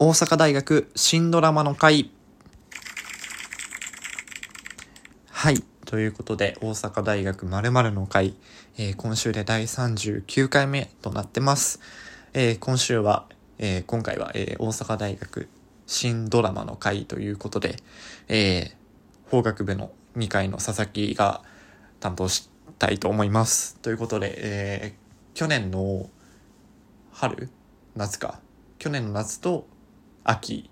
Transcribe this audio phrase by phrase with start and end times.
[0.00, 2.12] 大阪大学新ドラマの会。
[5.28, 5.64] はい。
[5.86, 8.36] ということで大阪大学〇〇の会、
[8.76, 11.80] えー、今週で第39回目となってます、
[12.32, 13.26] えー、今週は、
[13.58, 15.48] えー、今回は、え大阪大学
[15.88, 17.74] 新ドラマの会ということで、
[18.28, 18.76] え
[19.32, 21.42] 法学部の2階の佐々木が
[21.98, 23.74] 担当したいと思います。
[23.82, 24.94] ということで、え
[25.34, 26.08] 去年の
[27.10, 27.50] 春
[27.96, 28.38] 夏か。
[28.78, 29.66] 去年の夏と
[30.28, 30.68] 秋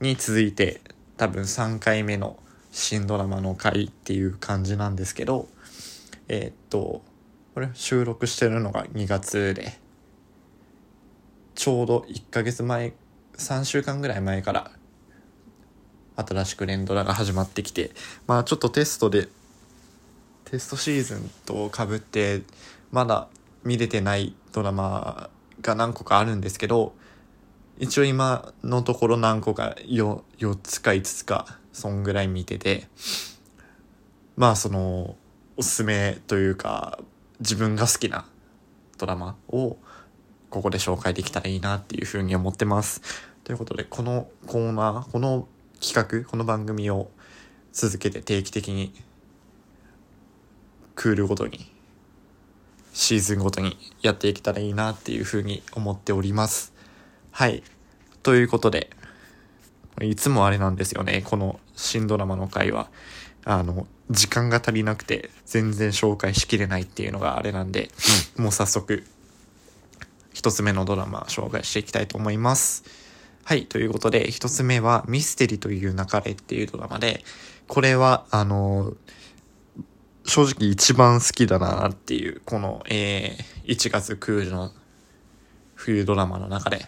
[0.00, 0.80] に続いて
[1.18, 2.38] 多分3回目の
[2.70, 5.46] 新ドラマの回っていう感じなんですけど
[6.28, 7.02] えー、っと
[7.52, 9.74] これ収録してるのが2月で
[11.54, 12.94] ちょうど1ヶ月前
[13.36, 14.70] 3週間ぐらい前から
[16.16, 17.90] 新しく連ドラが始まってきて
[18.26, 19.28] まあちょっとテストで
[20.46, 22.40] テストシーズンとかぶって
[22.90, 23.28] まだ
[23.64, 25.28] 見れてないドラマ
[25.60, 26.94] が何個かあるんですけど
[27.82, 32.86] 一応今のところ何個か 4, 4つか5つかそんぐらい見てて
[34.36, 35.16] まあその
[35.56, 37.00] おすすめというか
[37.40, 38.24] 自分が好きな
[38.98, 39.78] ドラマを
[40.48, 43.02] ここで紹介できたらいいなっていうふうに思ってます。
[43.42, 45.48] ということでこのコーナーこの
[45.80, 47.10] 企画この番組を
[47.72, 48.94] 続けて定期的に
[50.94, 51.68] クールごとに
[52.92, 56.72] シーズンごとにやっていけたらいいなっていうふうに思っております。
[57.32, 57.64] はい。
[58.22, 58.90] ということで、
[60.00, 62.90] いつもあれなんですよね、この新ドラマの回は。
[63.44, 67.90] あの、時間が足りなくて全然紹介しきれないっていうのがあれなんで、
[68.36, 69.04] もう早速、
[70.32, 72.84] 一つ目のドラマ紹介していきたいと思います。
[73.44, 77.24] はい、ということで、一つ目はミステリという流れっていうドラマで、
[77.66, 78.94] これは、あの、
[80.24, 84.70] 正直一番好きだなっていう、この、えー、1月クールの
[85.74, 86.86] 冬ドラマの中で、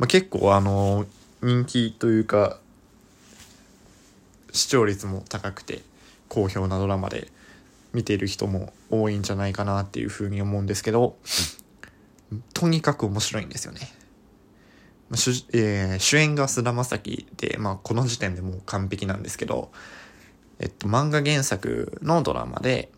[0.00, 1.04] まあ、結構あの、
[1.42, 2.58] 人気というか、
[4.50, 5.82] 視聴率も高くて
[6.28, 7.28] 好評なドラマで
[7.92, 11.18] 見ている人も多いんじゃないかなっていうふうに思うんですけど、
[12.54, 13.80] とにかく面白いんですよね。
[15.14, 19.70] 主,、えー、主演が菅田将暉で、まあ、この時点でもう完璧なんですけど、
[20.60, 22.90] えっと、漫画原作のドラマで、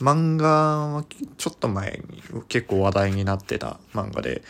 [0.00, 1.04] 漫画は
[1.36, 4.42] ちょっと前に結構話題になってた漫画で、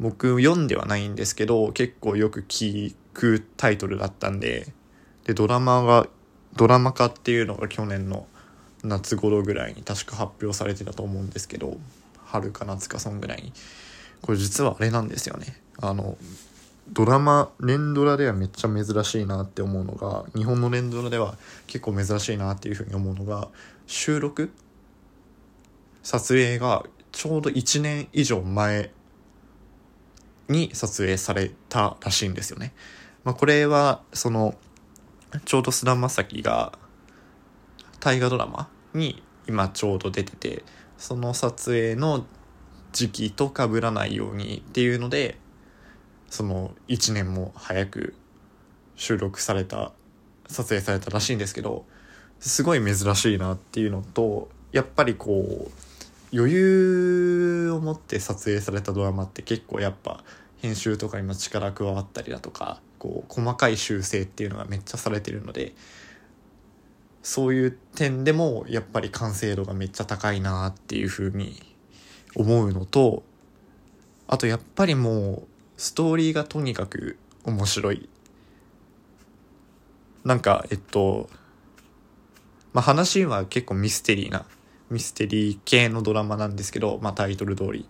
[0.00, 4.72] 僕読んではないんですけど、結構よく聞くタイトルだったんで、
[5.24, 6.08] で、ドラマが、
[6.56, 8.26] ドラマ化っていうのが去年の
[8.82, 11.76] 夏頃ぐらいに確か発表されてたと思うんですけど、
[12.24, 13.52] 春か夏かそんぐらいに。
[14.22, 15.60] これ実はあれなんですよね。
[15.80, 16.16] あの、
[16.88, 21.36] ドラマ連ドラではめっちゃ珍しいなって思うのが日本の連ドラでは
[21.66, 23.48] 結構珍しいなっていうふうに思うのが
[23.86, 24.50] 収録？
[26.02, 28.90] 撮影がちょうど1年以上前
[30.48, 32.72] に撮影されたらしいんですよね。
[33.24, 34.54] まあ、これはその
[35.44, 36.78] ちょうど菅田将暉が
[38.00, 40.64] 大河ドラマに今ちょうど出てて
[40.98, 42.26] その撮影の
[42.92, 45.38] 時期と被らないようにっていうので
[46.28, 48.14] その1年も早く
[48.96, 49.92] 収録された
[50.48, 51.86] 撮影されたらしいんですけど
[52.38, 55.70] すごい珍しいなっていうのとやっぱりこう
[56.32, 60.24] 余裕を持って撮影されたドラマって結構やっぱ
[60.62, 65.74] 編集とかにも力加わったりだとかこう細かい修正っていうのがめっちゃされてるので
[67.22, 71.60] そういう点でもやっぱり完成度がめっちゃ高いなっていうふうに
[72.34, 73.22] 思うのと
[74.26, 78.08] あとやっぱりもうストーリーがとにかく面白い。
[80.24, 81.28] なんかえっと
[82.72, 84.46] まあ話は結構ミステリーな
[84.92, 87.86] ミステリー系のドラマなんですけど、まあ、タイトル通り。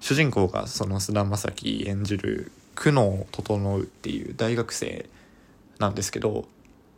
[0.00, 5.08] 主人公がその菅田将暉演じる久能整っていう大学生
[5.78, 6.46] なんですけど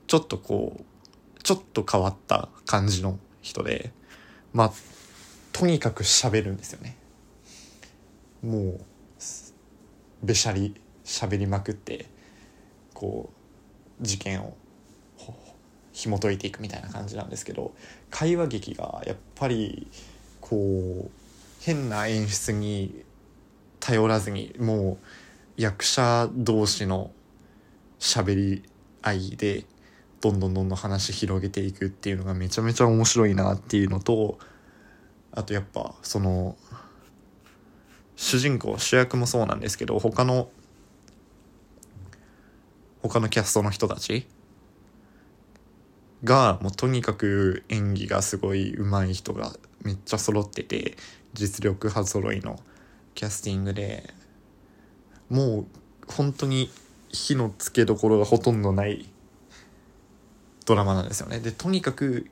[0.07, 3.93] ちょっとこうちょっと変わった感じの人で
[4.53, 4.73] まあ
[5.53, 6.97] とにかく喋るんですよね。
[8.43, 8.81] もう
[10.23, 10.75] べしゃり
[11.05, 12.07] 喋りまくって
[12.95, 13.31] こ
[14.01, 14.57] う事件を
[15.99, 17.73] 紐解いていくみたいな感じなんですけど
[18.09, 19.89] 会話劇がやっぱり
[20.41, 21.11] こう
[21.61, 23.05] 変な演出に
[23.81, 27.11] 頼らずにもう役者同士の
[27.99, 28.63] 喋り
[29.03, 29.65] 合いで
[30.21, 34.39] どんどんどんどん話広げていくっていうのがめちゃめちゃ面白いなっていうのと
[35.33, 36.57] あとやっぱその
[38.15, 40.49] 主人公主役もそうなんですけど他の
[43.03, 44.29] 他のキャストの人たち
[46.25, 50.97] がもうとにかく演技がすごい上手い人がめっちゃ揃ってて
[51.35, 52.59] 実力派揃いの
[53.15, 54.13] キャスティングで
[55.29, 55.67] もう
[56.07, 56.71] 本当に
[57.09, 59.07] 火のつけどころがほとんどない
[60.67, 61.41] ドラマなんですよね。
[61.41, 62.29] でとにかく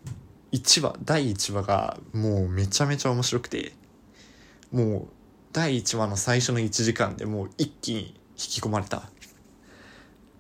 [0.53, 3.73] 1話第1話がもうめちゃめちゃ面白くて
[4.73, 5.09] もう
[5.53, 9.09] 第1話の最初の1時間でもう一気に引き込まれた。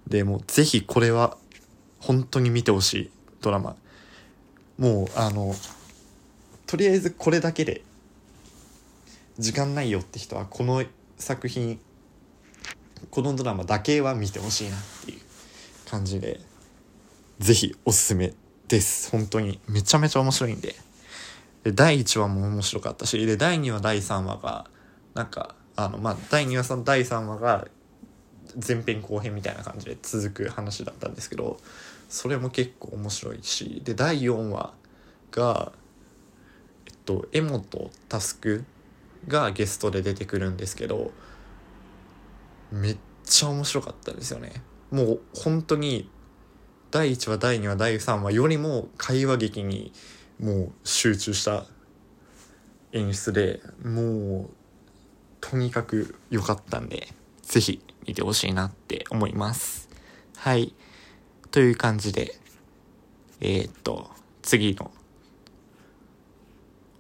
[0.06, 1.37] でもうぜひこれは
[2.00, 3.10] 本当に見てほしい。
[3.46, 3.76] ドラマ。
[4.76, 5.54] もうあの
[6.66, 7.82] とりあえずこれだけで
[9.38, 10.84] 時間ないよって人はこの
[11.16, 11.78] 作品
[13.10, 15.20] このドラマだけは見てほしいなっていう
[15.88, 16.40] 感じで
[17.38, 18.34] ぜひおすすめ
[18.66, 19.12] です。
[19.12, 20.75] 本当にめちゃめちゃ面白いんで。
[21.62, 24.66] で第1話も面白かったしで第2話第3話が
[25.14, 27.69] なんかあのまあ第2話第3話が
[28.66, 31.58] 前編後編みたいな感じで続く話だったんですけど
[32.08, 34.75] それも結構面白いしで第4話
[35.31, 35.73] が
[36.87, 38.64] えっと柄本佑
[39.29, 41.11] がゲストで出てくるんですけど
[42.70, 44.62] めっちゃ面白かったですよね。
[44.91, 46.08] もう本当に
[46.91, 49.93] 第1話第2話第3話よりも会話劇に
[50.41, 51.67] もう集中した
[52.93, 54.50] 演出でもう
[55.41, 57.09] とにかく良かったんで
[57.43, 59.88] 是非見てほしいなって思います。
[60.37, 60.75] はい。
[61.56, 62.35] という感じで
[63.41, 64.11] えー、っと
[64.43, 64.91] 次の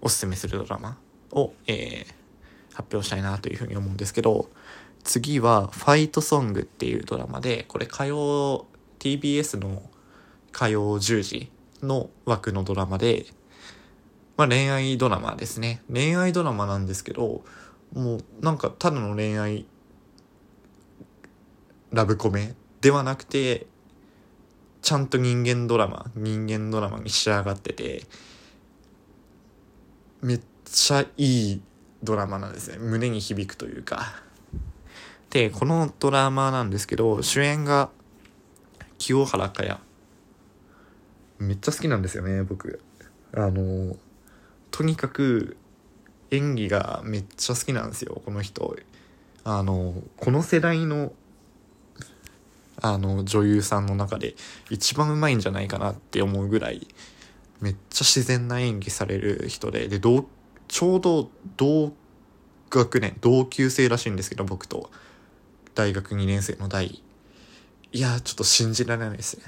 [0.00, 0.96] おすすめするドラマ
[1.32, 4.48] を、えー、発表したいなというふうに思うんですけど
[5.04, 8.64] 次は「ファイトソング」っていうドラマでこれ火曜
[8.98, 9.82] TBS の
[10.52, 11.50] 火曜10時
[11.82, 13.26] の枠のドラマで、
[14.38, 15.82] まあ、恋愛ドラマですね。
[15.92, 17.44] 恋愛ドラマなんですけど
[17.92, 19.66] もうなんかただの恋愛
[21.92, 23.66] ラブコメではなくて
[24.86, 28.04] ちゃんと人間ドラマ人間ドラマに仕上がってて
[30.22, 31.62] めっちゃいい
[32.04, 32.78] ドラマなんですね。
[32.78, 34.14] 胸に響くというか。
[35.30, 37.90] でこのドラマなんですけど主演が
[38.98, 39.78] 清原果耶。
[41.40, 42.80] めっちゃ好きなんですよね僕。
[43.34, 43.96] あの
[44.70, 45.56] とにかく
[46.30, 48.76] 演技がめっちゃ好きなんですよこの人。
[49.42, 51.12] あのこの世代の
[52.82, 54.34] あの女優さんの中で
[54.70, 56.86] 一番うまいんじゃないかなって思うぐらい
[57.60, 61.92] めっちゃ自然な演技される人ででちょうど同
[62.70, 64.90] 学年同級生らしいんですけど僕と。
[65.74, 67.02] 大学2年生の代
[67.92, 69.44] いやちょっと信じられないですね。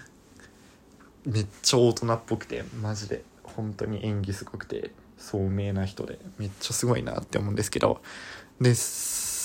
[1.24, 3.24] めっちゃ大人っぽくてマジで。
[3.42, 8.02] 本当に演技すごくて聡明な人でめっちゃすごいなって思うんですけど。
[8.60, 9.37] です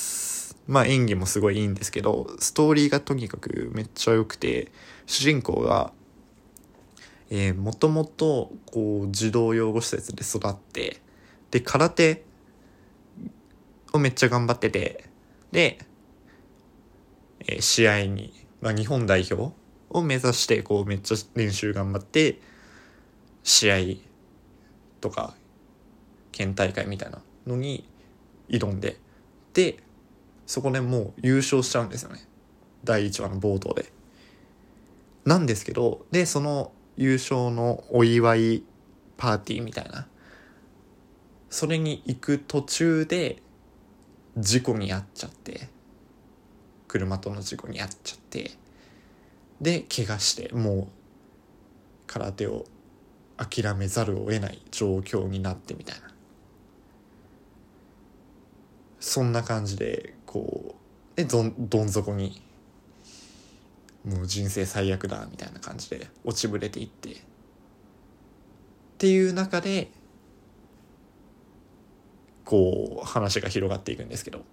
[0.67, 4.71] まあ演技もすごいいいんですけどストーリーがとにかくめっちゃ良くて
[5.05, 5.91] 主人公が
[7.35, 11.01] えー、もともとこう児童養護施設で育って
[11.49, 12.23] で空手
[13.91, 15.05] をめっちゃ頑張ってて
[15.51, 15.79] で、
[17.39, 19.55] えー、試合に、まあ、日本代表
[19.89, 22.39] を目指してこうめっちゃ練習頑張って
[23.41, 23.77] 試合
[25.01, 25.33] とか
[26.31, 27.89] 県大会みたいなのに
[28.47, 28.97] 挑んで
[29.53, 29.82] で
[30.45, 32.27] そこでもう優勝しちゃうんですよね。
[32.83, 33.91] 第1話の冒頭で。
[35.25, 38.63] なんですけどでその優勝のお祝い
[39.15, 40.07] パーティーみたいな。
[41.49, 43.41] それに行く途中で
[44.37, 45.69] 事故に遭っちゃって。
[46.87, 48.51] 車との事故に遭っちゃって。
[49.61, 50.87] で怪我してもう
[52.05, 52.65] 空手を
[53.37, 56.13] 諦めざるを得ない状況になってみたいな。
[58.99, 60.75] そんな感じでこ
[61.13, 62.41] うでどんどん底に
[64.03, 67.11] もう人生最悪だみたいな感じで落ちぶれていって。
[67.11, 67.15] っ
[68.97, 69.91] ていう中で
[72.45, 74.43] こう話が広がっていくんですけど。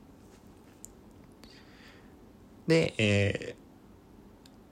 [2.66, 3.54] で、え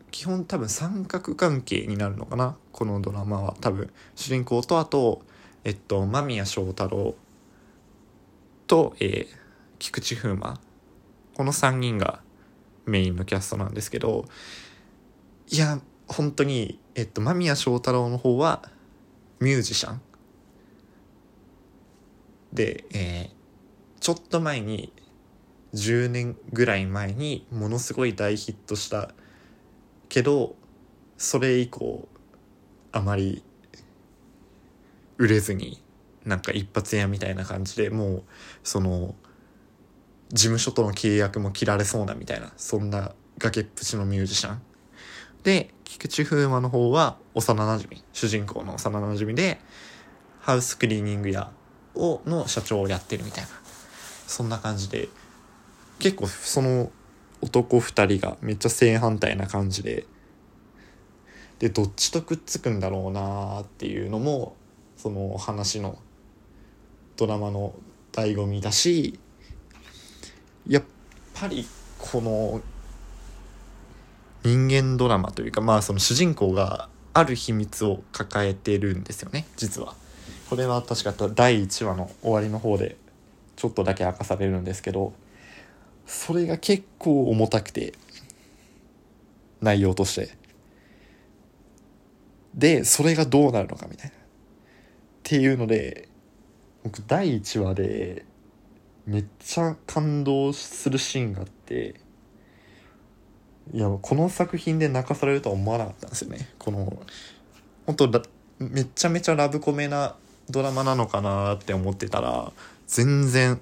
[0.06, 2.56] ー、基本多分三角関係になるのかな？
[2.72, 3.56] このドラマは。
[3.60, 5.22] 多分主人公とあと
[5.64, 7.14] えっと間宮祥太朗
[8.66, 9.26] と、えー、
[9.78, 10.60] 菊池風磨
[11.38, 12.20] この3人が
[12.84, 14.24] メインのキャストなんですけど
[15.48, 18.68] いや本当にえっと間宮祥太朗の方は
[19.38, 20.00] ミュージシャン。
[22.52, 24.92] で、えー、ちょっと前に
[25.74, 29.10] 10年ぐらい前にものすごい大ヒットした
[30.08, 30.56] けど
[31.18, 32.08] それ以降
[32.90, 33.44] あまり
[35.18, 35.80] 売れずに
[36.24, 38.24] なんか一発屋みたいな感じでもう
[38.64, 39.14] その
[40.32, 44.62] 事務所との契約も切られそうなみたいなそんな崖っぷちのミュージシャン。
[45.42, 49.58] で菊池風磨の方は幼なじみ主人公の幼なじみで
[50.40, 51.50] ハウスクリーニング屋
[51.94, 53.50] をの社長をやってるみたいな
[54.26, 55.08] そんな感じで
[55.98, 56.90] 結構その
[57.40, 60.04] 男2人がめっちゃ正反対な感じで
[61.58, 64.56] でどっちとくっつくんだろうなっていうのも
[64.96, 65.98] その話の
[67.16, 67.74] ドラマの
[68.12, 69.18] 醍醐味だし
[70.68, 70.82] やっ
[71.34, 71.66] ぱり
[71.98, 72.60] この
[74.44, 79.94] 人間ドラマというかまあその主人公がある秘密を抱えてるんですよね実は。
[80.48, 82.96] これは確か第1話の終わりの方で
[83.56, 85.12] ちょっとだけ明かされるんですけど
[86.06, 87.92] それが結構重たくて
[89.60, 90.30] 内容として
[92.54, 94.18] でそれがどうなるのかみたいなっ
[95.22, 96.08] ていうので
[96.82, 98.24] 僕第1話で
[99.08, 101.94] めっちゃ感動するシーンがあって
[103.72, 106.46] いやこの作品で泣かされるとは思わなかったんですよね。
[106.58, 107.02] この
[107.86, 108.22] 本当
[108.58, 110.14] めちゃめちゃラブコメな
[110.50, 112.52] ドラマなのかなって思ってたら
[112.86, 113.58] 全然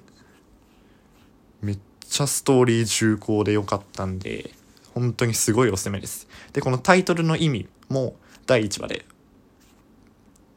[1.61, 4.51] めっちゃストーリー重厚で良かったんで
[4.93, 6.27] 本当にすごいおすすめです。
[6.51, 9.05] でこのタイトルの意味も第1話で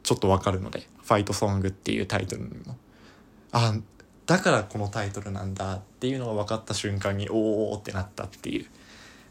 [0.02, 2.76] ちょっとわかるので「ファイトソング」っていうタイトルにも。
[3.52, 3.76] あ
[4.30, 8.66] だからこのタイトルなんだっていうのが分かった瞬間におおってなったっていう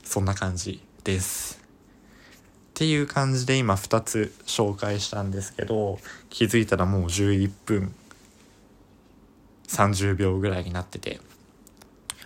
[0.04, 1.62] そんな感じです。
[1.62, 7.96] っていう感じで今2つ紹介したんですけど気づいたらもう11分
[9.70, 11.22] 30秒ぐらいになってて。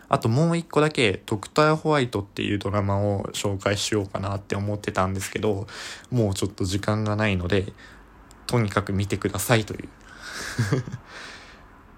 [0.09, 5.67] あともう一個だけ「ドクターホワイト」っていうドラマを紹介しようかなって思ってたんですけど
[6.11, 7.71] もうちょっと時間がないので
[8.47, 9.89] とにかく見てくださいという。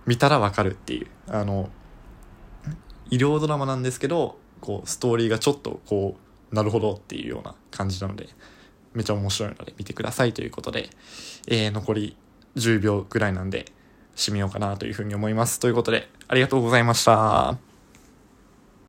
[0.05, 1.69] 見たらわかるっていうあの
[3.09, 6.17] 医療ドラマなんですけどこうストーリーがちょっとこ
[6.51, 8.29] うなるほどっていうような感じなので
[8.93, 10.89] めちゃ面白いので見てくださいということで、
[11.47, 12.17] えー、残り
[12.55, 13.65] 10秒ぐらいなんで
[14.15, 17.64] 締めようかなというふうに思いますということでありがとうございました。